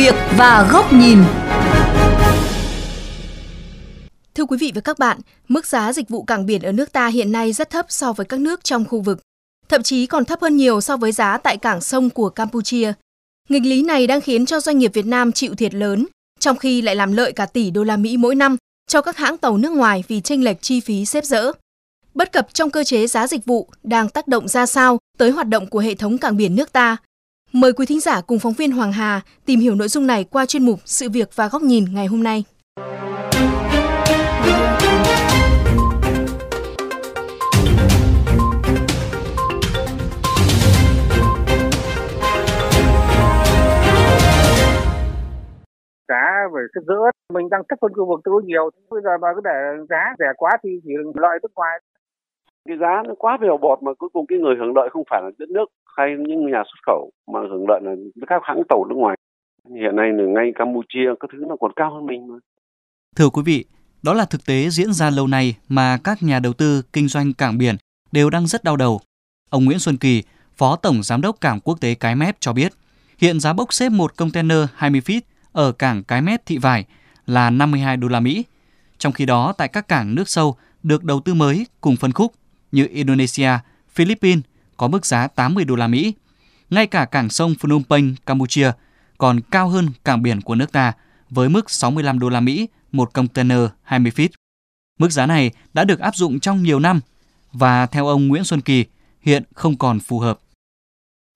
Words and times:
việc 0.00 0.14
và 0.36 0.68
góc 0.72 0.92
nhìn. 0.92 1.18
Thưa 4.34 4.44
quý 4.44 4.56
vị 4.60 4.72
và 4.74 4.80
các 4.80 4.98
bạn, 4.98 5.18
mức 5.48 5.66
giá 5.66 5.92
dịch 5.92 6.08
vụ 6.08 6.22
cảng 6.22 6.46
biển 6.46 6.62
ở 6.62 6.72
nước 6.72 6.92
ta 6.92 7.06
hiện 7.06 7.32
nay 7.32 7.52
rất 7.52 7.70
thấp 7.70 7.86
so 7.88 8.12
với 8.12 8.26
các 8.26 8.40
nước 8.40 8.64
trong 8.64 8.84
khu 8.84 9.00
vực, 9.00 9.20
thậm 9.68 9.82
chí 9.82 10.06
còn 10.06 10.24
thấp 10.24 10.40
hơn 10.40 10.56
nhiều 10.56 10.80
so 10.80 10.96
với 10.96 11.12
giá 11.12 11.38
tại 11.38 11.56
cảng 11.56 11.80
sông 11.80 12.10
của 12.10 12.28
Campuchia. 12.28 12.92
Nghịch 13.48 13.62
lý 13.64 13.82
này 13.82 14.06
đang 14.06 14.20
khiến 14.20 14.46
cho 14.46 14.60
doanh 14.60 14.78
nghiệp 14.78 14.90
Việt 14.94 15.06
Nam 15.06 15.32
chịu 15.32 15.54
thiệt 15.54 15.74
lớn, 15.74 16.06
trong 16.38 16.56
khi 16.56 16.82
lại 16.82 16.96
làm 16.96 17.12
lợi 17.12 17.32
cả 17.32 17.46
tỷ 17.46 17.70
đô 17.70 17.84
la 17.84 17.96
Mỹ 17.96 18.16
mỗi 18.16 18.34
năm 18.34 18.56
cho 18.88 19.02
các 19.02 19.16
hãng 19.16 19.36
tàu 19.36 19.56
nước 19.56 19.72
ngoài 19.72 20.04
vì 20.08 20.20
chênh 20.20 20.44
lệch 20.44 20.62
chi 20.62 20.80
phí 20.80 21.04
xếp 21.04 21.24
dỡ. 21.24 21.52
Bất 22.14 22.32
cập 22.32 22.54
trong 22.54 22.70
cơ 22.70 22.84
chế 22.84 23.06
giá 23.06 23.26
dịch 23.26 23.44
vụ 23.44 23.68
đang 23.82 24.08
tác 24.08 24.28
động 24.28 24.48
ra 24.48 24.66
sao 24.66 24.98
tới 25.18 25.30
hoạt 25.30 25.48
động 25.48 25.66
của 25.66 25.78
hệ 25.78 25.94
thống 25.94 26.18
cảng 26.18 26.36
biển 26.36 26.54
nước 26.54 26.72
ta? 26.72 26.96
Mời 27.52 27.72
quý 27.72 27.86
thính 27.86 28.00
giả 28.00 28.20
cùng 28.26 28.38
phóng 28.38 28.52
viên 28.52 28.72
Hoàng 28.72 28.92
Hà 28.92 29.20
tìm 29.46 29.60
hiểu 29.60 29.74
nội 29.74 29.88
dung 29.88 30.06
này 30.06 30.24
qua 30.24 30.46
chuyên 30.46 30.64
mục 30.64 30.80
Sự 30.84 31.08
việc 31.10 31.28
và 31.34 31.48
góc 31.48 31.62
nhìn 31.62 31.84
ngày 31.94 32.06
hôm 32.06 32.22
nay. 32.22 32.44
giá 46.08 46.48
về 46.54 46.62
cái 46.72 46.84
giữa 46.86 47.10
mình 47.32 47.48
đang 47.50 47.62
thấp 47.68 47.78
hơn 47.82 47.92
khu 47.96 48.06
vực 48.08 48.20
tương 48.24 48.46
nhiều 48.46 48.70
bây 48.90 49.02
giờ 49.04 49.10
mà 49.20 49.28
cứ 49.34 49.40
để 49.44 49.84
giá 49.90 50.14
rẻ 50.18 50.26
quá 50.36 50.50
thì 50.62 50.70
chỉ 50.84 50.90
lợi 51.14 51.38
nước 51.42 51.52
ngoài 51.54 51.78
cái 52.68 52.76
giá 52.80 53.02
nó 53.08 53.14
quá 53.18 53.36
bèo 53.40 53.58
bọt 53.58 53.82
mà 53.82 53.92
cuối 53.98 54.10
cùng 54.12 54.26
cái 54.26 54.38
người 54.38 54.54
hưởng 54.58 54.76
lợi 54.76 54.88
không 54.92 55.04
phải 55.10 55.22
là 55.22 55.30
đất 55.38 55.50
nước 55.50 55.66
hay 55.96 56.08
những 56.18 56.50
nhà 56.50 56.62
xuất 56.64 56.80
khẩu 56.86 57.10
mà 57.32 57.40
hưởng 57.40 57.64
lợi 57.68 57.80
là 57.82 57.92
các 58.26 58.42
hãng 58.44 58.62
tàu 58.68 58.84
nước 58.84 58.96
ngoài 58.96 59.16
hiện 59.74 59.96
nay 59.96 60.12
là 60.12 60.24
ngay 60.24 60.52
Campuchia 60.54 61.08
các 61.20 61.30
thứ 61.32 61.38
nó 61.48 61.56
còn 61.60 61.72
cao 61.76 61.94
hơn 61.94 62.06
mình 62.06 62.28
mà 62.28 62.34
thưa 63.16 63.28
quý 63.28 63.42
vị 63.46 63.64
đó 64.02 64.14
là 64.14 64.24
thực 64.24 64.46
tế 64.46 64.70
diễn 64.70 64.92
ra 64.92 65.10
lâu 65.10 65.26
nay 65.26 65.56
mà 65.68 65.98
các 66.04 66.22
nhà 66.22 66.38
đầu 66.38 66.52
tư 66.52 66.82
kinh 66.92 67.08
doanh 67.08 67.32
cảng 67.32 67.58
biển 67.58 67.76
đều 68.12 68.30
đang 68.30 68.46
rất 68.46 68.64
đau 68.64 68.76
đầu. 68.76 69.00
Ông 69.50 69.64
Nguyễn 69.64 69.78
Xuân 69.78 69.96
Kỳ, 69.96 70.22
Phó 70.56 70.76
Tổng 70.76 71.02
Giám 71.02 71.20
đốc 71.20 71.40
Cảng 71.40 71.60
Quốc 71.60 71.80
tế 71.80 71.94
Cái 71.94 72.16
Mép 72.16 72.36
cho 72.40 72.52
biết, 72.52 72.72
hiện 73.18 73.40
giá 73.40 73.52
bốc 73.52 73.72
xếp 73.72 73.88
một 73.88 74.16
container 74.16 74.58
20 74.74 75.00
feet 75.00 75.20
ở 75.52 75.72
cảng 75.72 76.04
Cái 76.04 76.22
Mép 76.22 76.46
Thị 76.46 76.58
Vải 76.58 76.84
là 77.26 77.50
52 77.50 77.96
đô 77.96 78.08
la 78.08 78.20
Mỹ. 78.20 78.44
Trong 78.98 79.12
khi 79.12 79.26
đó, 79.26 79.52
tại 79.58 79.68
các 79.68 79.88
cảng 79.88 80.14
nước 80.14 80.28
sâu 80.28 80.56
được 80.82 81.04
đầu 81.04 81.20
tư 81.20 81.34
mới 81.34 81.66
cùng 81.80 81.96
phân 81.96 82.12
khúc 82.12 82.32
như 82.72 82.86
Indonesia, 82.90 83.50
Philippines 83.88 84.44
có 84.76 84.88
mức 84.88 85.06
giá 85.06 85.26
80 85.26 85.64
đô 85.64 85.76
la 85.76 85.86
Mỹ. 85.86 86.14
Ngay 86.70 86.86
cả 86.86 87.04
cảng 87.04 87.28
sông 87.28 87.54
Phnom 87.60 87.82
Penh, 87.90 88.14
Campuchia 88.26 88.70
còn 89.18 89.40
cao 89.50 89.68
hơn 89.68 89.86
cảng 90.04 90.22
biển 90.22 90.40
của 90.40 90.54
nước 90.54 90.72
ta 90.72 90.92
với 91.30 91.48
mức 91.48 91.70
65 91.70 92.18
đô 92.18 92.28
la 92.28 92.40
Mỹ 92.40 92.68
một 92.92 93.14
container 93.14 93.60
20 93.82 94.12
feet. 94.16 94.28
Mức 94.98 95.10
giá 95.10 95.26
này 95.26 95.50
đã 95.74 95.84
được 95.84 95.98
áp 95.98 96.16
dụng 96.16 96.40
trong 96.40 96.62
nhiều 96.62 96.80
năm 96.80 97.00
và 97.52 97.86
theo 97.86 98.06
ông 98.06 98.28
Nguyễn 98.28 98.44
Xuân 98.44 98.60
Kỳ 98.60 98.84
hiện 99.20 99.42
không 99.54 99.76
còn 99.78 99.98
phù 100.00 100.18
hợp 100.18 100.38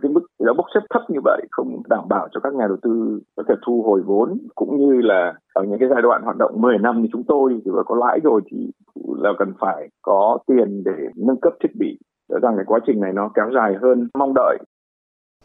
cái 0.05 0.13
mức 0.13 0.27
giá 0.39 0.53
bốc 0.57 0.67
xếp 0.75 0.81
thấp 0.91 1.03
như 1.09 1.21
vậy 1.25 1.43
không 1.51 1.83
đảm 1.89 2.09
bảo 2.09 2.29
cho 2.33 2.41
các 2.41 2.55
nhà 2.55 2.65
đầu 2.69 2.77
tư 2.83 3.21
có 3.37 3.43
thể 3.49 3.55
thu 3.67 3.83
hồi 3.83 4.03
vốn 4.07 4.39
cũng 4.55 4.77
như 4.79 5.01
là 5.01 5.35
ở 5.55 5.63
những 5.65 5.79
cái 5.79 5.89
giai 5.93 6.03
đoạn 6.03 6.23
hoạt 6.23 6.37
động 6.37 6.61
10 6.61 6.79
năm 6.79 7.03
như 7.03 7.09
chúng 7.13 7.25
tôi 7.29 7.61
thì 7.65 7.71
có 7.87 7.97
lãi 7.97 8.21
rồi 8.23 8.41
thì 8.51 8.71
là 9.19 9.31
cần 9.39 9.53
phải 9.61 9.89
có 10.03 10.39
tiền 10.47 10.85
để 10.85 11.09
nâng 11.17 11.41
cấp 11.41 11.53
thiết 11.61 11.77
bị 11.79 11.99
Rõ 12.29 12.39
ràng 12.43 12.53
cái 12.57 12.65
quá 12.67 12.81
trình 12.87 13.01
này 13.01 13.13
nó 13.15 13.31
kéo 13.35 13.51
dài 13.55 13.73
hơn 13.83 14.09
mong 14.19 14.35
đợi. 14.35 14.59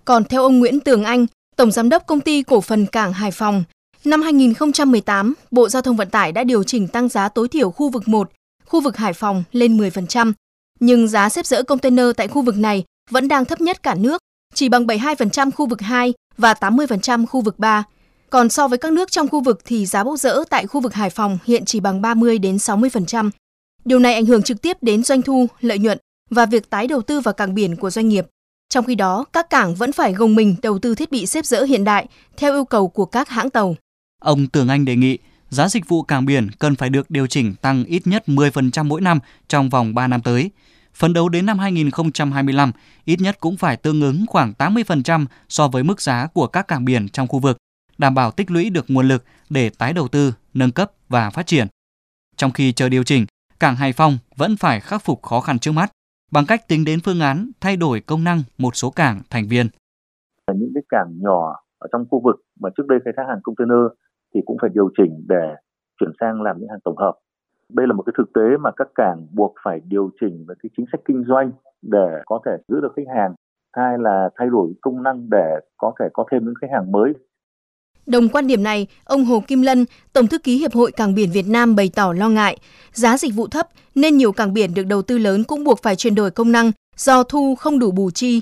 Còn 0.05 0.23
theo 0.23 0.43
ông 0.43 0.59
Nguyễn 0.59 0.79
Tường 0.79 1.03
Anh, 1.03 1.25
Tổng 1.55 1.71
Giám 1.71 1.89
đốc 1.89 2.07
Công 2.07 2.21
ty 2.21 2.43
Cổ 2.43 2.61
phần 2.61 2.85
Cảng 2.85 3.13
Hải 3.13 3.31
Phòng, 3.31 3.63
năm 4.05 4.21
2018, 4.21 5.33
Bộ 5.52 5.69
Giao 5.69 5.81
thông 5.81 5.95
Vận 5.95 6.09
tải 6.09 6.31
đã 6.31 6.43
điều 6.43 6.64
chỉnh 6.64 6.87
tăng 6.87 7.09
giá 7.09 7.30
tối 7.30 7.48
thiểu 7.48 7.71
khu 7.71 7.89
vực 7.89 8.08
1, 8.08 8.30
khu 8.65 8.81
vực 8.81 8.98
Hải 8.98 9.14
Phòng 9.14 9.43
lên 9.52 9.77
10%, 9.77 10.33
nhưng 10.80 11.08
giá 11.08 11.30
xếp 11.30 11.45
dỡ 11.45 11.64
container 11.64 12.05
tại 12.17 12.27
khu 12.27 12.42
vực 12.42 12.58
này 12.58 12.83
vẫn 13.11 13.27
đang 13.27 13.45
thấp 13.45 13.61
nhất 13.61 13.83
cả 13.83 13.95
nước 13.95 14.21
chỉ 14.53 14.69
bằng 14.69 14.86
72% 14.86 15.52
khu 15.52 15.65
vực 15.65 15.81
2 15.81 16.14
và 16.37 16.53
80% 16.53 17.25
khu 17.25 17.42
vực 17.42 17.59
3. 17.59 17.83
Còn 18.30 18.49
so 18.49 18.67
với 18.67 18.77
các 18.77 18.92
nước 18.92 19.11
trong 19.11 19.27
khu 19.27 19.42
vực 19.42 19.59
thì 19.65 19.86
giá 19.86 20.03
bốc 20.03 20.19
dỡ 20.19 20.43
tại 20.49 20.67
khu 20.67 20.81
vực 20.81 20.93
Hải 20.93 21.09
Phòng 21.09 21.37
hiện 21.45 21.65
chỉ 21.65 21.80
bằng 21.80 22.02
30 22.02 22.39
đến 22.39 22.55
60%. 22.55 23.30
Điều 23.89 24.00
này 24.00 24.14
ảnh 24.14 24.26
hưởng 24.26 24.44
trực 24.44 24.61
tiếp 24.61 24.77
đến 24.82 25.04
doanh 25.04 25.22
thu, 25.22 25.48
lợi 25.61 25.80
nhuận 25.80 25.98
và 26.30 26.45
việc 26.45 26.70
tái 26.70 26.88
đầu 26.88 27.02
tư 27.02 27.20
vào 27.20 27.33
cảng 27.33 27.55
biển 27.55 27.76
của 27.76 27.89
doanh 27.89 28.10
nghiệp. 28.10 28.26
Trong 28.70 28.86
khi 28.86 28.95
đó, 28.95 29.26
các 29.33 29.50
cảng 29.50 29.76
vẫn 29.76 29.92
phải 29.92 30.14
gồng 30.14 30.36
mình 30.36 30.55
đầu 30.61 30.80
tư 30.80 30.95
thiết 30.95 31.11
bị 31.11 31.26
xếp 31.26 31.45
dỡ 31.45 31.64
hiện 31.64 31.83
đại 31.83 32.08
theo 32.38 32.54
yêu 32.54 32.66
cầu 32.66 32.88
của 32.88 33.05
các 33.05 33.30
hãng 33.30 33.49
tàu. 33.49 33.76
Ông 34.22 34.48
Tường 34.48 34.67
Anh 34.67 34.86
đề 34.86 34.95
nghị 34.95 35.17
giá 35.49 35.67
dịch 35.67 35.88
vụ 35.88 36.04
cảng 36.04 36.26
biển 36.26 36.49
cần 36.60 36.76
phải 36.76 36.89
được 36.89 37.11
điều 37.11 37.28
chỉnh 37.28 37.55
tăng 37.61 37.83
ít 37.83 38.08
nhất 38.08 38.23
10% 38.28 38.86
mỗi 38.86 39.02
năm 39.02 39.20
trong 39.48 39.70
vòng 39.70 39.95
3 39.95 40.08
năm 40.08 40.22
tới– 40.22 40.52
Phấn 40.99 41.14
đấu 41.14 41.30
đến 41.30 41.45
năm 41.45 41.60
2025, 41.60 42.72
ít 43.05 43.22
nhất 43.22 43.38
cũng 43.39 43.58
phải 43.58 43.78
tương 43.78 44.02
ứng 44.02 44.26
khoảng 44.28 44.54
80% 44.58 45.26
so 45.49 45.67
với 45.67 45.83
mức 45.83 46.02
giá 46.02 46.28
của 46.33 46.48
các 46.48 46.67
cảng 46.67 46.86
biển 46.86 47.10
trong 47.10 47.28
khu 47.28 47.39
vực, 47.39 47.58
đảm 47.98 48.16
bảo 48.16 48.32
tích 48.32 48.52
lũy 48.52 48.70
được 48.70 48.86
nguồn 48.88 49.08
lực 49.08 49.23
để 49.49 49.70
tái 49.70 49.94
đầu 49.94 50.08
tư, 50.08 50.33
nâng 50.54 50.72
cấp 50.72 50.92
và 51.10 51.30
phát 51.30 51.48
triển. 51.48 51.67
Trong 52.38 52.52
khi 52.52 52.72
chờ 52.72 52.89
điều 52.89 53.04
chỉnh, 53.04 53.26
cảng 53.59 53.75
Hải 53.75 53.93
Phòng 53.93 54.14
vẫn 54.37 54.52
phải 54.59 54.80
khắc 54.80 55.02
phục 55.02 55.21
khó 55.21 55.39
khăn 55.39 55.59
trước 55.59 55.71
mắt 55.71 55.92
bằng 56.31 56.43
cách 56.47 56.67
tính 56.67 56.86
đến 56.86 56.99
phương 57.05 57.20
án 57.20 57.52
thay 57.61 57.77
đổi 57.77 58.02
công 58.08 58.23
năng 58.23 58.39
một 58.58 58.75
số 58.75 58.89
cảng 58.89 59.21
thành 59.30 59.47
viên. 59.49 59.67
Những 60.55 60.71
cái 60.73 60.83
cảng 60.89 61.11
nhỏ 61.21 61.55
ở 61.80 61.87
trong 61.92 62.05
khu 62.11 62.21
vực 62.23 62.36
mà 62.59 62.69
trước 62.77 62.87
đây 62.87 62.99
khai 63.05 63.14
thác 63.17 63.23
hàng 63.27 63.39
container 63.43 63.83
thì 64.33 64.42
cũng 64.45 64.58
phải 64.61 64.69
điều 64.73 64.89
chỉnh 64.98 65.25
để 65.27 65.55
chuyển 65.99 66.11
sang 66.19 66.42
làm 66.42 66.59
những 66.59 66.69
hàng 66.69 66.80
tổng 66.83 66.98
hợp. 66.98 67.14
Đây 67.69 67.87
là 67.87 67.93
một 67.93 68.03
cái 68.05 68.14
thực 68.17 68.33
tế 68.33 68.58
mà 68.59 68.71
các 68.75 68.87
cảng 68.95 69.27
buộc 69.31 69.53
phải 69.64 69.81
điều 69.87 70.09
chỉnh 70.21 70.45
về 70.48 70.55
cái 70.64 70.69
chính 70.77 70.86
sách 70.92 71.02
kinh 71.05 71.23
doanh 71.27 71.52
để 71.81 72.09
có 72.25 72.39
thể 72.45 72.52
giữ 72.67 72.81
được 72.81 72.93
khách 72.95 73.11
hàng. 73.15 73.33
Hai 73.73 73.98
là 73.99 74.30
thay 74.36 74.48
đổi 74.49 74.73
công 74.81 75.03
năng 75.03 75.30
để 75.30 75.59
có 75.77 75.93
thể 75.99 76.05
có 76.14 76.25
thêm 76.31 76.45
những 76.45 76.53
khách 76.61 76.71
hàng 76.73 76.92
mới. 76.92 77.14
Đồng 78.09 78.30
quan 78.30 78.47
điểm 78.47 78.64
này, 78.64 78.87
ông 79.03 79.25
Hồ 79.25 79.43
Kim 79.47 79.61
Lân, 79.61 79.86
Tổng 80.14 80.27
thư 80.27 80.37
ký 80.37 80.58
Hiệp 80.58 80.73
hội 80.73 80.92
Cảng 80.92 81.15
biển 81.15 81.31
Việt 81.31 81.47
Nam 81.47 81.75
bày 81.75 81.89
tỏ 81.95 82.14
lo 82.14 82.30
ngại, 82.30 82.58
giá 82.93 83.17
dịch 83.17 83.33
vụ 83.33 83.47
thấp 83.47 83.67
nên 83.95 84.17
nhiều 84.17 84.31
cảng 84.31 84.53
biển 84.53 84.73
được 84.73 84.83
đầu 84.83 85.02
tư 85.02 85.17
lớn 85.17 85.43
cũng 85.43 85.64
buộc 85.64 85.83
phải 85.83 85.95
chuyển 85.95 86.15
đổi 86.15 86.31
công 86.31 86.52
năng 86.52 86.71
do 86.98 87.23
thu 87.23 87.55
không 87.55 87.80
đủ 87.80 87.92
bù 87.92 88.11
chi. 88.11 88.42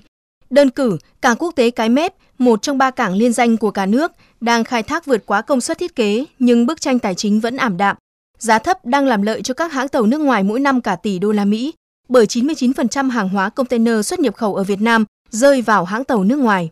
Đơn 0.50 0.70
cử, 0.70 0.98
cảng 1.22 1.38
quốc 1.40 1.56
tế 1.56 1.72
Cái 1.72 1.90
Mép, 1.90 2.14
một 2.38 2.62
trong 2.62 2.78
ba 2.78 2.92
cảng 2.92 3.14
liên 3.14 3.34
danh 3.34 3.58
của 3.58 3.72
cả 3.72 3.86
nước, 3.86 4.12
đang 4.42 4.64
khai 4.64 4.84
thác 4.84 5.06
vượt 5.06 5.26
quá 5.26 5.42
công 5.42 5.62
suất 5.62 5.78
thiết 5.78 5.96
kế 5.96 6.26
nhưng 6.40 6.66
bức 6.66 6.82
tranh 6.82 7.00
tài 7.00 7.16
chính 7.16 7.40
vẫn 7.40 7.58
ảm 7.58 7.78
đạm. 7.78 7.96
Giá 8.40 8.60
thấp 8.60 8.86
đang 8.86 9.06
làm 9.06 9.22
lợi 9.22 9.42
cho 9.42 9.54
các 9.54 9.72
hãng 9.72 9.88
tàu 9.88 10.06
nước 10.06 10.22
ngoài 10.22 10.44
mỗi 10.44 10.60
năm 10.60 10.82
cả 10.82 10.96
tỷ 10.96 11.20
đô 11.20 11.32
la 11.32 11.46
Mỹ, 11.46 11.74
bởi 12.10 12.26
99% 12.26 13.10
hàng 13.10 13.30
hóa 13.30 13.50
container 13.50 14.06
xuất 14.06 14.20
nhập 14.20 14.36
khẩu 14.36 14.56
ở 14.56 14.64
Việt 14.64 14.82
Nam 14.82 15.06
rơi 15.30 15.62
vào 15.62 15.86
hãng 15.86 16.04
tàu 16.04 16.24
nước 16.24 16.40
ngoài. 16.40 16.70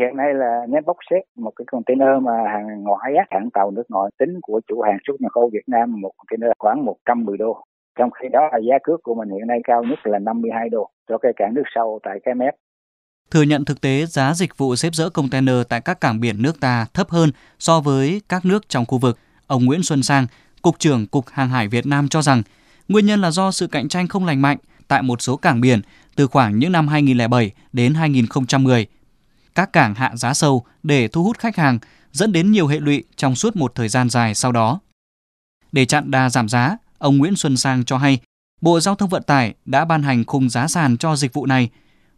Hiện 0.00 0.16
nay 0.16 0.34
là 0.34 0.60
ném 0.68 0.84
bốc 0.86 0.96
xếp 1.10 1.20
một 1.36 1.52
cái 1.56 1.64
container 1.72 2.22
mà 2.22 2.32
hàng 2.52 2.82
ngoại 2.82 3.14
á, 3.18 3.24
hãng 3.30 3.48
tàu 3.50 3.70
nước 3.70 3.82
ngoài 3.88 4.10
tính 4.18 4.38
của 4.42 4.60
chủ 4.68 4.80
hàng 4.80 4.98
xuất 5.06 5.20
nhập 5.20 5.32
khẩu 5.32 5.50
Việt 5.52 5.66
Nam 5.66 6.00
một 6.00 6.12
container 6.18 6.52
khoảng 6.58 6.84
110 6.84 7.38
đô. 7.38 7.64
Trong 7.98 8.10
khi 8.10 8.28
đó 8.32 8.40
là 8.52 8.58
giá 8.58 8.76
cước 8.82 9.02
của 9.02 9.14
mình 9.14 9.28
hiện 9.28 9.46
nay 9.46 9.58
cao 9.64 9.82
nhất 9.84 9.98
là 10.04 10.18
52 10.18 10.68
đô 10.68 10.90
cho 11.08 11.18
cái 11.18 11.32
cảng 11.36 11.54
nước 11.54 11.62
sâu 11.74 11.98
tại 12.02 12.18
cái 12.24 12.34
mép. 12.34 12.54
Thừa 13.30 13.42
nhận 13.42 13.64
thực 13.64 13.80
tế 13.80 14.06
giá 14.06 14.34
dịch 14.34 14.58
vụ 14.58 14.76
xếp 14.76 14.90
dỡ 14.92 15.10
container 15.10 15.56
tại 15.68 15.80
các 15.80 16.00
cảng 16.00 16.20
biển 16.20 16.42
nước 16.42 16.60
ta 16.60 16.86
thấp 16.94 17.08
hơn 17.08 17.30
so 17.58 17.80
với 17.80 18.20
các 18.28 18.44
nước 18.44 18.68
trong 18.68 18.84
khu 18.86 18.98
vực, 18.98 19.18
ông 19.46 19.64
Nguyễn 19.64 19.82
Xuân 19.82 20.02
Sang, 20.02 20.26
Cục 20.62 20.78
trưởng 20.78 21.06
Cục 21.06 21.24
Hàng 21.26 21.48
hải 21.48 21.68
Việt 21.68 21.86
Nam 21.86 22.08
cho 22.08 22.22
rằng 22.22 22.42
nguyên 22.88 23.06
nhân 23.06 23.20
là 23.20 23.30
do 23.30 23.50
sự 23.50 23.66
cạnh 23.66 23.88
tranh 23.88 24.08
không 24.08 24.26
lành 24.26 24.42
mạnh 24.42 24.58
tại 24.88 25.02
một 25.02 25.22
số 25.22 25.36
cảng 25.36 25.60
biển 25.60 25.80
từ 26.16 26.26
khoảng 26.26 26.58
những 26.58 26.72
năm 26.72 26.88
2007 26.88 27.50
đến 27.72 27.94
2010. 27.94 28.86
Các 29.54 29.72
cảng 29.72 29.94
hạ 29.94 30.16
giá 30.16 30.34
sâu 30.34 30.64
để 30.82 31.08
thu 31.08 31.24
hút 31.24 31.38
khách 31.38 31.56
hàng 31.56 31.78
dẫn 32.12 32.32
đến 32.32 32.52
nhiều 32.52 32.66
hệ 32.66 32.80
lụy 32.80 33.04
trong 33.16 33.34
suốt 33.34 33.56
một 33.56 33.74
thời 33.74 33.88
gian 33.88 34.10
dài 34.10 34.34
sau 34.34 34.52
đó. 34.52 34.80
Để 35.72 35.84
chặn 35.84 36.10
đà 36.10 36.30
giảm 36.30 36.48
giá, 36.48 36.76
ông 36.98 37.18
Nguyễn 37.18 37.36
Xuân 37.36 37.56
Sang 37.56 37.84
cho 37.84 37.98
hay 37.98 38.18
Bộ 38.60 38.80
Giao 38.80 38.94
thông 38.94 39.08
Vận 39.08 39.22
tải 39.22 39.54
đã 39.64 39.84
ban 39.84 40.02
hành 40.02 40.24
khung 40.24 40.50
giá 40.50 40.68
sàn 40.68 40.96
cho 40.96 41.16
dịch 41.16 41.32
vụ 41.32 41.46
này. 41.46 41.70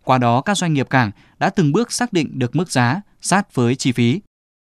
Qua 0.04 0.18
đó, 0.18 0.40
các 0.40 0.56
doanh 0.56 0.74
nghiệp 0.74 0.90
cảng 0.90 1.10
đã 1.38 1.50
từng 1.50 1.72
bước 1.72 1.92
xác 1.92 2.12
định 2.12 2.38
được 2.38 2.56
mức 2.56 2.70
giá 2.70 3.00
sát 3.20 3.54
với 3.54 3.76
chi 3.76 3.92
phí. 3.92 4.20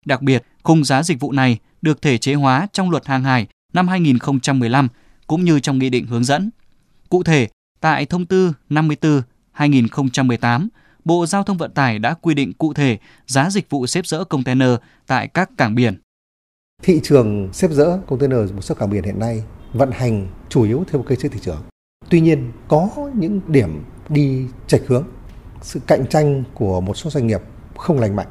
Đặc 0.06 0.22
biệt, 0.22 0.44
khung 0.64 0.84
giá 0.84 1.04
dịch 1.04 1.20
vụ 1.20 1.32
này 1.32 1.58
được 1.82 2.02
thể 2.02 2.18
chế 2.18 2.34
hóa 2.34 2.68
trong 2.74 2.92
luật 2.92 3.06
hàng 3.06 3.24
hải 3.24 3.48
năm 3.74 3.88
2015 3.88 4.88
cũng 5.28 5.46
như 5.46 5.60
trong 5.60 5.80
nghị 5.80 5.90
định 5.90 6.08
hướng 6.08 6.24
dẫn. 6.24 6.50
Cụ 7.10 7.24
thể, 7.24 7.48
tại 7.80 8.06
thông 8.06 8.26
tư 8.26 8.54
54/2018, 8.70 10.68
Bộ 11.10 11.26
Giao 11.26 11.44
thông 11.44 11.58
Vận 11.58 11.72
tải 11.72 12.00
đã 12.00 12.14
quy 12.14 12.34
định 12.34 12.54
cụ 12.54 12.74
thể 12.74 12.98
giá 13.28 13.50
dịch 13.50 13.70
vụ 13.70 13.88
xếp 13.88 14.06
dỡ 14.06 14.24
container 14.24 14.70
tại 15.08 15.28
các 15.28 15.50
cảng 15.58 15.76
biển. 15.76 16.02
Thị 16.84 17.00
trường 17.04 17.50
xếp 17.54 17.72
dỡ 17.72 18.00
container 18.08 18.54
một 18.54 18.62
số 18.62 18.76
cảng 18.76 18.90
biển 18.90 19.04
hiện 19.04 19.20
nay 19.20 19.44
vận 19.74 19.92
hành 19.92 20.28
chủ 20.50 20.64
yếu 20.64 20.84
theo 20.92 21.02
cơ 21.02 21.16
chế 21.16 21.30
thị 21.30 21.40
trường. 21.42 21.62
Tuy 22.10 22.22
nhiên, 22.22 22.52
có 22.68 22.90
những 23.16 23.42
điểm 23.48 23.84
đi 24.10 24.46
chệch 24.68 24.88
hướng. 24.88 25.08
Sự 25.62 25.80
cạnh 25.88 26.08
tranh 26.08 26.44
của 26.54 26.82
một 26.82 26.98
số 26.98 27.10
doanh 27.10 27.28
nghiệp 27.28 27.42
không 27.78 28.00
lành 28.00 28.16
mạnh 28.16 28.28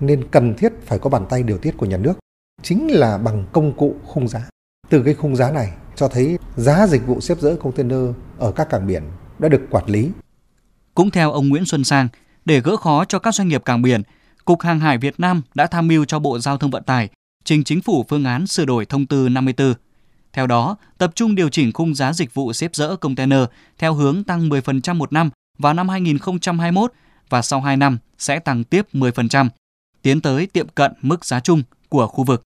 nên 0.00 0.28
cần 0.30 0.54
thiết 0.54 0.72
phải 0.86 0.98
có 0.98 1.10
bàn 1.10 1.26
tay 1.28 1.42
điều 1.42 1.58
tiết 1.58 1.76
của 1.76 1.86
nhà 1.86 1.96
nước 1.96 2.14
chính 2.62 2.90
là 2.90 3.18
bằng 3.18 3.44
công 3.52 3.72
cụ 3.76 3.96
khung 4.06 4.28
giá. 4.28 4.48
Từ 4.90 5.02
cái 5.02 5.14
khung 5.14 5.36
giá 5.36 5.50
này 5.50 5.72
cho 5.96 6.08
thấy 6.08 6.38
giá 6.56 6.86
dịch 6.86 7.06
vụ 7.06 7.20
xếp 7.20 7.38
dỡ 7.40 7.56
container 7.56 8.14
ở 8.38 8.52
các 8.52 8.68
cảng 8.70 8.86
biển 8.86 9.02
đã 9.38 9.48
được 9.48 9.62
quản 9.70 9.86
lý. 9.86 10.10
Cũng 10.98 11.10
theo 11.10 11.32
ông 11.32 11.48
Nguyễn 11.48 11.66
Xuân 11.66 11.84
Sang, 11.84 12.08
để 12.44 12.60
gỡ 12.60 12.76
khó 12.76 13.04
cho 13.04 13.18
các 13.18 13.34
doanh 13.34 13.48
nghiệp 13.48 13.64
cảng 13.64 13.82
biển, 13.82 14.02
Cục 14.44 14.60
Hàng 14.60 14.80
hải 14.80 14.98
Việt 14.98 15.20
Nam 15.20 15.42
đã 15.54 15.66
tham 15.66 15.88
mưu 15.88 16.04
cho 16.04 16.18
Bộ 16.18 16.38
Giao 16.38 16.58
thông 16.58 16.70
Vận 16.70 16.82
tải 16.82 17.08
trình 17.44 17.64
chính 17.64 17.82
phủ 17.82 18.04
phương 18.08 18.24
án 18.24 18.46
sửa 18.46 18.64
đổi 18.64 18.86
thông 18.86 19.06
tư 19.06 19.28
54. 19.28 19.74
Theo 20.32 20.46
đó, 20.46 20.76
tập 20.98 21.12
trung 21.14 21.34
điều 21.34 21.48
chỉnh 21.48 21.72
khung 21.72 21.94
giá 21.94 22.12
dịch 22.12 22.34
vụ 22.34 22.52
xếp 22.52 22.74
dỡ 22.74 22.96
container 22.96 23.40
theo 23.78 23.94
hướng 23.94 24.24
tăng 24.24 24.48
10% 24.48 24.94
một 24.94 25.12
năm 25.12 25.30
vào 25.58 25.74
năm 25.74 25.88
2021 25.88 26.92
và 27.28 27.42
sau 27.42 27.60
2 27.60 27.76
năm 27.76 27.98
sẽ 28.18 28.38
tăng 28.38 28.64
tiếp 28.64 28.86
10%, 28.92 29.48
tiến 30.02 30.20
tới 30.20 30.46
tiệm 30.46 30.68
cận 30.68 30.92
mức 31.02 31.24
giá 31.24 31.40
chung 31.40 31.62
của 31.88 32.06
khu 32.06 32.24
vực. 32.24 32.42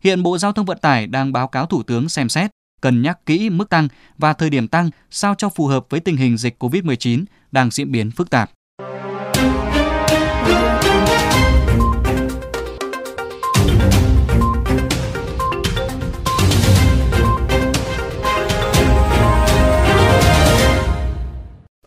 Hiện 0.00 0.22
Bộ 0.22 0.38
Giao 0.38 0.52
thông 0.52 0.66
Vận 0.66 0.78
tải 0.78 1.06
đang 1.06 1.32
báo 1.32 1.48
cáo 1.48 1.66
Thủ 1.66 1.82
tướng 1.82 2.08
xem 2.08 2.28
xét, 2.28 2.50
cân 2.84 3.02
nhắc 3.02 3.26
kỹ 3.26 3.50
mức 3.50 3.70
tăng 3.70 3.88
và 4.18 4.32
thời 4.32 4.50
điểm 4.50 4.68
tăng 4.68 4.90
sao 5.10 5.34
cho 5.38 5.48
phù 5.48 5.66
hợp 5.66 5.86
với 5.90 6.00
tình 6.00 6.16
hình 6.16 6.36
dịch 6.36 6.62
COVID-19 6.62 7.24
đang 7.52 7.70
diễn 7.70 7.92
biến 7.92 8.10
phức 8.10 8.30
tạp. 8.30 8.50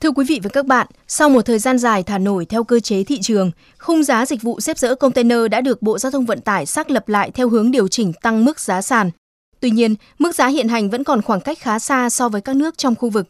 Thưa 0.02 0.12
quý 0.12 0.26
vị 0.28 0.40
và 0.44 0.50
các 0.54 0.66
bạn, 0.66 0.88
sau 1.08 1.30
một 1.30 1.42
thời 1.42 1.60
gian 1.60 1.78
dài 1.78 2.04
thả 2.04 2.18
nổi 2.18 2.46
theo 2.46 2.64
cơ 2.64 2.80
chế 2.80 3.04
thị 3.04 3.20
trường, 3.22 3.52
khung 3.78 4.04
giá 4.04 4.26
dịch 4.26 4.42
vụ 4.42 4.60
xếp 4.60 4.78
dỡ 4.78 4.96
container 4.96 5.40
đã 5.52 5.62
được 5.62 5.82
Bộ 5.82 6.00
Giao 6.00 6.12
thông 6.12 6.26
Vận 6.26 6.42
tải 6.42 6.66
xác 6.66 6.92
lập 6.92 7.10
lại 7.10 7.32
theo 7.32 7.50
hướng 7.50 7.72
điều 7.72 7.88
chỉnh 7.88 8.14
tăng 8.22 8.46
mức 8.46 8.60
giá 8.60 8.82
sàn. 8.82 9.12
Tuy 9.60 9.72
nhiên, 9.72 9.96
mức 10.20 10.36
giá 10.36 10.48
hiện 10.48 10.68
hành 10.68 10.90
vẫn 10.90 11.04
còn 11.04 11.22
khoảng 11.22 11.42
cách 11.42 11.60
khá 11.60 11.80
xa 11.80 12.10
so 12.10 12.30
với 12.30 12.42
các 12.42 12.56
nước 12.56 12.78
trong 12.78 12.96
khu 12.96 13.10
vực. 13.10 13.28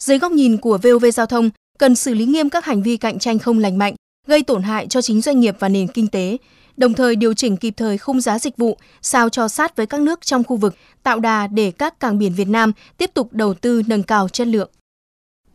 Dưới 0.00 0.18
góc 0.18 0.32
nhìn 0.32 0.56
của 0.56 0.78
VOV 0.78 1.04
Giao 1.14 1.26
thông, 1.26 1.50
cần 1.78 1.94
xử 1.94 2.14
lý 2.14 2.24
nghiêm 2.24 2.50
các 2.50 2.64
hành 2.64 2.82
vi 2.82 2.96
cạnh 2.96 3.18
tranh 3.18 3.38
không 3.38 3.58
lành 3.58 3.78
mạnh, 3.78 3.94
gây 4.26 4.42
tổn 4.42 4.62
hại 4.62 4.86
cho 4.86 5.02
chính 5.02 5.20
doanh 5.20 5.40
nghiệp 5.40 5.56
và 5.58 5.68
nền 5.68 5.88
kinh 5.88 6.08
tế, 6.08 6.36
đồng 6.76 6.94
thời 6.94 7.16
điều 7.16 7.34
chỉnh 7.34 7.56
kịp 7.56 7.74
thời 7.76 7.98
khung 7.98 8.20
giá 8.20 8.38
dịch 8.38 8.56
vụ 8.56 8.78
sao 9.02 9.28
cho 9.28 9.48
sát 9.48 9.76
với 9.76 9.86
các 9.86 10.00
nước 10.00 10.20
trong 10.20 10.44
khu 10.44 10.56
vực, 10.56 10.76
tạo 11.02 11.20
đà 11.20 11.46
để 11.46 11.70
các 11.70 12.00
cảng 12.00 12.18
biển 12.18 12.32
Việt 12.32 12.48
Nam 12.48 12.72
tiếp 12.96 13.10
tục 13.14 13.32
đầu 13.32 13.54
tư 13.54 13.82
nâng 13.86 14.02
cao 14.02 14.28
chất 14.28 14.46
lượng. 14.46 14.70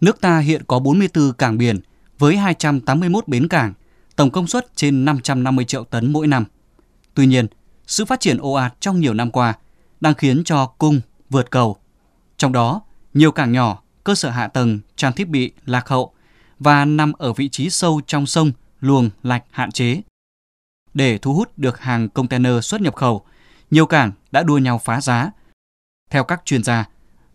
Nước 0.02 0.22
ta 0.22 0.40
hiện 0.40 0.62
có 0.68 0.80
44 0.80 1.34
cảng 1.34 1.58
biển 1.58 1.80
với 2.20 2.38
281 2.38 3.28
bến 3.28 3.48
cảng, 3.48 3.74
tổng 4.16 4.32
công 4.32 4.48
suất 4.48 4.76
trên 4.76 5.06
550 5.06 5.66
triệu 5.66 5.84
tấn 5.84 6.14
mỗi 6.14 6.28
năm. 6.28 6.46
Tuy 7.14 7.26
nhiên, 7.26 7.48
sự 7.88 8.06
phát 8.06 8.20
triển 8.20 8.38
ồ 8.38 8.54
ạt 8.54 8.74
trong 8.80 9.00
nhiều 9.00 9.14
năm 9.14 9.32
qua 9.32 9.54
đang 10.02 10.14
khiến 10.14 10.44
cho 10.44 10.66
cung 10.66 11.02
vượt 11.30 11.52
cầu. 11.52 11.78
Trong 12.38 12.52
đó, 12.52 12.82
nhiều 13.14 13.32
cảng 13.32 13.52
nhỏ, 13.52 13.82
cơ 14.04 14.16
sở 14.16 14.30
hạ 14.30 14.48
tầng, 14.48 14.80
trang 14.96 15.14
thiết 15.14 15.30
bị 15.30 15.52
lạc 15.66 15.88
hậu 15.88 16.14
và 16.60 16.86
nằm 16.86 17.14
ở 17.14 17.34
vị 17.34 17.50
trí 17.50 17.70
sâu 17.70 18.02
trong 18.08 18.26
sông, 18.26 18.52
luồng, 18.80 19.10
lạch 19.24 19.44
hạn 19.52 19.72
chế. 19.72 20.02
Để 20.94 21.18
thu 21.18 21.34
hút 21.34 21.58
được 21.58 21.80
hàng 21.80 22.10
container 22.10 22.66
xuất 22.66 22.82
nhập 22.82 22.96
khẩu, 22.96 23.26
nhiều 23.72 23.86
cảng 23.86 24.12
đã 24.32 24.44
đua 24.44 24.58
nhau 24.58 24.82
phá 24.84 25.02
giá. 25.02 25.32
Theo 26.10 26.24
các 26.24 26.42
chuyên 26.46 26.64
gia, 26.64 26.86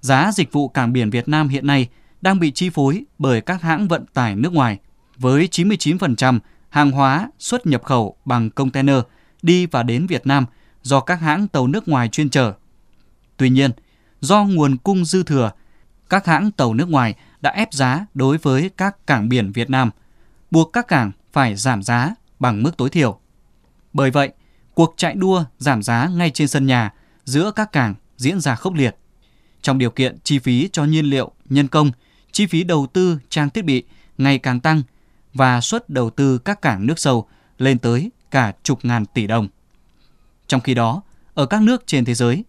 giá 0.00 0.31
dịch 0.32 0.53
vụ 0.53 0.69
cảng 0.69 0.93
biển 0.93 1.11
Việt 1.11 1.29
Nam 1.29 1.49
hiện 1.49 1.67
nay– 1.67 1.88
đang 2.23 2.38
bị 2.38 2.50
chi 2.50 2.70
phối 2.70 3.05
bởi 3.19 3.41
các 3.41 3.62
hãng 3.62 3.88
vận 3.88 4.06
tải 4.06 4.37
nước 4.37 4.53
ngoài, 4.53 4.79
với 5.17 5.49
99% 5.50 6.38
hàng 6.69 6.91
hóa 6.91 7.31
xuất 7.38 7.67
nhập 7.67 7.82
khẩu 7.85 8.17
bằng 8.25 8.50
container 8.50 8.97
đi 9.43 9.67
và 9.67 9.82
đến 9.82 10.06
Việt 10.06 10.26
Nam 10.26 10.47
do 10.82 11.00
các 11.00 11.20
hãng 11.20 11.49
tàu 11.49 11.67
nước 11.67 11.88
ngoài 11.88 12.08
chuyên 12.08 12.31
chở. 12.31 12.52
Tuy 13.37 13.50
nhiên, 13.50 13.70
do 14.20 14.44
nguồn 14.44 14.76
cung 14.76 15.05
dư 15.05 15.23
thừa, 15.23 15.50
các 16.08 16.26
hãng 16.26 16.50
tàu 16.50 16.75
nước 16.75 16.88
ngoài 16.88 17.14
đã 17.40 17.50
ép 17.50 17.73
giá 17.73 18.06
đối 18.14 18.38
với 18.38 18.70
các 18.76 19.06
cảng 19.06 19.29
biển 19.29 19.52
Việt 19.52 19.70
Nam, 19.70 19.90
buộc 20.50 20.73
các 20.73 20.88
cảng 20.88 21.12
phải 21.32 21.56
giảm 21.56 21.82
giá 21.82 22.14
bằng 22.38 22.62
mức 22.62 22.76
tối 22.76 22.90
thiểu. 22.90 23.19
Bởi 23.93 24.11
vậy, 24.11 24.32
cuộc 24.75 24.94
chạy 24.96 25.14
đua 25.14 25.44
giảm 25.58 25.82
giá 25.82 26.08
ngay 26.14 26.31
trên 26.31 26.49
sân 26.49 26.67
nhà 26.67 26.93
giữa 27.25 27.50
các 27.50 27.73
cảng 27.73 27.94
diễn 28.17 28.40
ra 28.40 28.55
khốc 28.55 28.75
liệt. 28.75 28.96
Trong 29.62 29.79
điều 29.79 29.90
kiện 29.90 30.19
chi 30.25 30.38
phí 30.38 30.69
cho 30.73 30.84
nhiên 30.84 31.05
liệu, 31.05 31.32
nhân 31.49 31.69
công 31.69 31.90
chi 32.32 32.46
phí 32.46 32.64
đầu 32.64 32.87
tư 32.93 33.19
trang 33.29 33.50
thiết 33.50 33.64
bị 33.64 33.84
ngày 34.19 34.38
càng 34.38 34.61
tăng 34.61 34.82
và 35.34 35.61
suất 35.61 35.88
đầu 35.88 36.11
tư 36.11 36.38
các 36.38 36.62
cảng 36.62 36.87
nước 36.87 36.99
sâu 36.99 37.29
lên 37.58 37.79
tới 37.79 38.11
cả 38.31 38.52
chục 38.62 38.84
ngàn 38.84 39.06
tỷ 39.06 39.26
đồng. 39.26 39.49
Trong 40.52 40.60
khi 40.60 40.75
đó, 40.75 41.02
ở 41.34 41.46
các 41.46 41.62
nước 41.62 41.87
trên 41.87 42.04
thế 42.04 42.14
giới, 42.14 42.44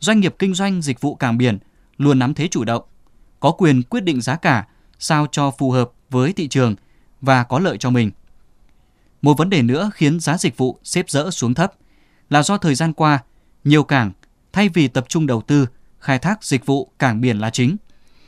doanh 0.00 0.20
nghiệp 0.20 0.34
kinh 0.38 0.54
doanh 0.54 0.82
dịch 0.82 1.00
vụ 1.00 1.14
cảng 1.14 1.38
biển 1.38 1.58
luôn 1.96 2.18
nắm 2.18 2.34
thế 2.34 2.48
chủ 2.48 2.64
động, 2.64 2.82
có 3.40 3.50
quyền 3.50 3.82
quyết 3.82 4.00
định 4.00 4.20
giá 4.20 4.36
cả 4.36 4.66
sao 4.98 5.26
cho 5.32 5.50
phù 5.50 5.70
hợp 5.70 5.90
với 6.10 6.32
thị 6.32 6.48
trường 6.48 6.74
và 7.20 7.42
có 7.42 7.58
lợi 7.58 7.78
cho 7.78 7.90
mình. 7.90 8.10
Một 9.22 9.38
vấn 9.38 9.50
đề 9.50 9.62
nữa 9.62 9.90
khiến 9.94 10.20
giá 10.20 10.38
dịch 10.38 10.56
vụ 10.56 10.78
xếp 10.84 11.10
dỡ 11.10 11.30
xuống 11.30 11.54
thấp 11.54 11.72
là 12.30 12.42
do 12.42 12.58
thời 12.58 12.74
gian 12.74 12.92
qua, 12.92 13.18
nhiều 13.64 13.84
cảng 13.84 14.12
thay 14.52 14.68
vì 14.68 14.88
tập 14.88 15.04
trung 15.08 15.26
đầu 15.26 15.40
tư 15.40 15.66
khai 16.00 16.18
thác 16.18 16.44
dịch 16.44 16.66
vụ 16.66 16.90
cảng 16.98 17.20
biển 17.20 17.38
là 17.38 17.50
chính, 17.50 17.76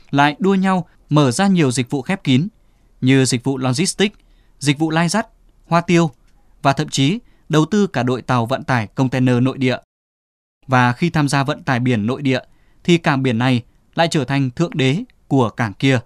lại 0.09 0.35
đua 0.39 0.55
nhau 0.55 0.87
mở 1.09 1.31
ra 1.31 1.47
nhiều 1.47 1.71
dịch 1.71 1.89
vụ 1.89 2.01
khép 2.01 2.23
kín 2.23 2.47
như 3.01 3.25
dịch 3.25 3.43
vụ 3.43 3.57
logistics, 3.57 4.15
dịch 4.59 4.79
vụ 4.79 4.89
lai 4.89 5.09
dắt, 5.09 5.27
hoa 5.67 5.81
tiêu 5.81 6.11
và 6.61 6.73
thậm 6.73 6.89
chí 6.89 7.19
đầu 7.51 7.65
tư 7.65 7.87
cả 7.87 8.03
đội 8.03 8.21
tàu 8.21 8.45
vận 8.45 8.63
tải 8.63 8.87
container 8.87 9.35
nội 9.41 9.57
địa. 9.57 9.77
Và 10.67 10.93
khi 10.93 11.09
tham 11.09 11.27
gia 11.27 11.43
vận 11.43 11.63
tải 11.63 11.79
biển 11.79 12.05
nội 12.05 12.21
địa 12.21 12.39
thì 12.83 12.97
cảng 12.97 13.23
biển 13.23 13.37
này 13.37 13.63
lại 13.95 14.07
trở 14.11 14.25
thành 14.25 14.49
thượng 14.51 14.77
đế 14.77 15.03
của 15.27 15.49
cảng 15.49 15.73
kia, 15.73 15.99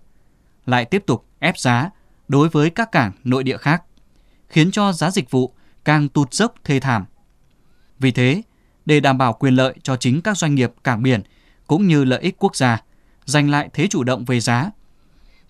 lại 0.66 0.86
tiếp 0.86 1.04
tục 1.08 1.26
ép 1.40 1.58
giá 1.58 1.90
đối 2.28 2.50
với 2.50 2.70
các 2.70 2.92
cảng 2.92 3.12
nội 3.24 3.44
địa 3.44 3.58
khác, 3.58 3.84
khiến 4.50 4.72
cho 4.72 4.92
giá 4.92 5.12
dịch 5.12 5.32
vụ 5.32 5.54
càng 5.84 6.10
tụt 6.10 6.34
dốc 6.34 6.56
thê 6.64 6.80
thảm. 6.80 7.06
Vì 8.00 8.12
thế, 8.12 8.42
để 8.86 9.00
đảm 9.00 9.18
bảo 9.18 9.34
quyền 9.34 9.54
lợi 9.56 9.76
cho 9.84 9.98
chính 9.98 10.22
các 10.22 10.38
doanh 10.38 10.56
nghiệp 10.56 10.74
cảng 10.84 11.04
biển 11.04 11.22
cũng 11.68 11.88
như 11.88 12.04
lợi 12.04 12.22
ích 12.22 12.36
quốc 12.40 12.56
gia, 12.56 12.82
giành 13.26 13.50
lại 13.50 13.70
thế 13.74 13.88
chủ 13.88 14.04
động 14.04 14.26
về 14.26 14.40
giá 14.40 14.70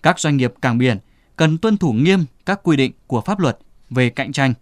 các 0.02 0.18
doanh 0.18 0.36
nghiệp 0.36 0.54
cảng 0.62 0.78
biển 0.78 0.98
cần 1.36 1.58
tuân 1.58 1.76
thủ 1.76 1.92
nghiêm 1.92 2.24
các 2.46 2.60
quy 2.62 2.76
định 2.76 2.92
của 3.06 3.20
pháp 3.20 3.38
luật 3.38 3.58
về 3.90 4.10
cạnh 4.10 4.32
tranh, 4.32 4.54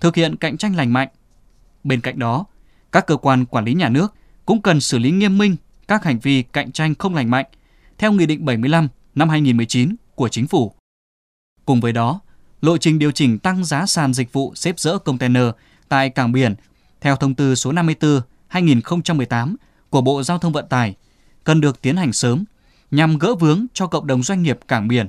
thực 0.00 0.16
hiện 0.16 0.36
cạnh 0.36 0.56
tranh 0.56 0.76
lành 0.76 0.92
mạnh. 0.92 1.08
Bên 1.84 2.00
cạnh 2.00 2.18
đó, 2.18 2.44
các 2.92 3.06
cơ 3.06 3.16
quan 3.16 3.44
quản 3.46 3.64
lý 3.64 3.74
nhà 3.74 3.88
nước 3.88 4.14
cũng 4.46 4.62
cần 4.62 4.80
xử 4.80 4.98
lý 4.98 5.10
nghiêm 5.10 5.38
minh 5.38 5.56
các 5.88 6.04
hành 6.04 6.18
vi 6.18 6.42
cạnh 6.42 6.72
tranh 6.72 6.94
không 6.94 7.14
lành 7.14 7.30
mạnh 7.30 7.46
theo 7.98 8.12
Nghị 8.12 8.26
định 8.26 8.44
75 8.44 8.88
năm 9.14 9.28
2019 9.28 9.96
của 10.14 10.28
Chính 10.28 10.46
phủ. 10.46 10.72
Cùng 11.64 11.80
với 11.80 11.92
đó, 11.92 12.20
lộ 12.60 12.78
trình 12.78 12.98
điều 12.98 13.10
chỉnh 13.10 13.38
tăng 13.38 13.64
giá 13.64 13.86
sàn 13.86 14.14
dịch 14.14 14.32
vụ 14.32 14.52
xếp 14.54 14.78
dỡ 14.78 14.98
container 14.98 15.44
tại 15.88 16.10
cảng 16.10 16.32
biển 16.32 16.54
theo 17.00 17.16
thông 17.16 17.34
tư 17.34 17.54
số 17.54 17.72
54 17.72 18.20
2018 18.48 19.56
của 19.90 20.00
Bộ 20.00 20.22
Giao 20.22 20.38
thông 20.38 20.52
Vận 20.52 20.68
tải 20.68 20.94
cần 21.44 21.60
được 21.60 21.82
tiến 21.82 21.96
hành 21.96 22.12
sớm 22.12 22.44
nhằm 22.90 23.18
gỡ 23.18 23.34
vướng 23.34 23.66
cho 23.72 23.86
cộng 23.86 24.06
đồng 24.06 24.22
doanh 24.22 24.42
nghiệp 24.42 24.58
cảng 24.68 24.88
biển. 24.88 25.08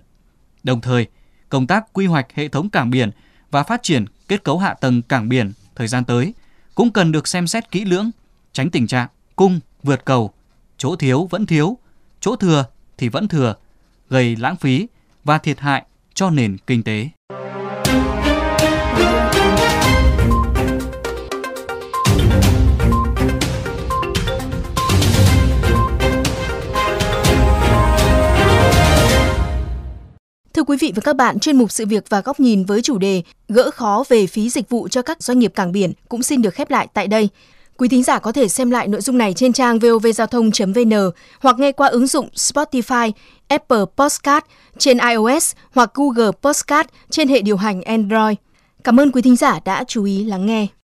Đồng 0.64 0.82
thời, 0.82 1.08
công 1.50 1.68
tác 1.68 1.94
quy 1.94 2.06
hoạch 2.06 2.28
hệ 2.34 2.48
thống 2.48 2.70
cảng 2.70 2.90
biển 2.90 3.12
và 3.52 3.64
phát 3.64 3.84
triển 3.84 4.06
kết 4.28 4.44
cấu 4.44 4.58
hạ 4.58 4.74
tầng 4.74 5.02
cảng 5.02 5.30
biển 5.30 5.54
thời 5.76 5.88
gian 5.88 6.06
tới 6.06 6.34
cũng 6.76 6.92
cần 6.92 7.12
được 7.12 7.28
xem 7.28 7.48
xét 7.48 7.72
kỹ 7.72 7.86
lưỡng, 7.86 8.12
tránh 8.54 8.70
tình 8.70 8.88
trạng 8.88 9.08
cung 9.36 9.60
vượt 9.84 10.06
cầu, 10.06 10.34
chỗ 10.78 10.96
thiếu 10.96 11.28
vẫn 11.30 11.46
thiếu, 11.46 11.78
chỗ 12.20 12.36
thừa 12.36 12.66
thì 12.98 13.10
vẫn 13.10 13.28
thừa, 13.28 13.56
gây 14.10 14.36
lãng 14.36 14.56
phí 14.56 14.88
và 15.24 15.38
thiệt 15.38 15.60
hại 15.60 15.86
cho 16.14 16.30
nền 16.30 16.58
kinh 16.68 16.84
tế. 16.84 17.10
Quý 30.68 30.78
vị 30.78 30.94
và 30.96 31.02
các 31.02 31.16
bạn, 31.16 31.40
chuyên 31.40 31.58
mục 31.58 31.72
sự 31.72 31.86
việc 31.86 32.10
và 32.10 32.22
góc 32.22 32.40
nhìn 32.40 32.66
với 32.66 32.82
chủ 32.82 32.98
đề 32.98 33.22
gỡ 33.50 33.72
khó 33.72 34.04
về 34.10 34.28
phí 34.28 34.50
dịch 34.50 34.70
vụ 34.70 34.88
cho 34.88 35.02
các 35.02 35.24
doanh 35.24 35.40
nghiệp 35.40 35.52
cảng 35.56 35.72
biển 35.72 35.94
cũng 36.10 36.24
xin 36.24 36.42
được 36.42 36.54
khép 36.54 36.70
lại 36.70 36.88
tại 36.94 37.08
đây. 37.08 37.30
Quý 37.78 37.88
thính 37.88 38.04
giả 38.04 38.20
có 38.20 38.32
thể 38.32 38.48
xem 38.48 38.72
lại 38.72 38.88
nội 38.88 39.02
dung 39.02 39.18
này 39.18 39.34
trên 39.34 39.54
trang 39.54 39.80
vovgiao 39.80 40.28
thông.vn 40.28 41.12
hoặc 41.40 41.60
nghe 41.60 41.72
qua 41.72 41.88
ứng 41.88 42.08
dụng 42.08 42.30
Spotify, 42.36 43.12
Apple 43.48 43.86
Podcast 43.98 44.44
trên 44.78 44.98
iOS 44.98 45.52
hoặc 45.72 45.92
Google 45.94 46.32
Podcast 46.42 46.88
trên 47.10 47.28
hệ 47.28 47.42
điều 47.42 47.58
hành 47.58 47.82
Android. 47.82 48.36
Cảm 48.84 49.00
ơn 49.00 49.12
quý 49.12 49.22
thính 49.22 49.36
giả 49.36 49.60
đã 49.66 49.84
chú 49.88 50.04
ý 50.04 50.24
lắng 50.24 50.46
nghe. 50.46 50.68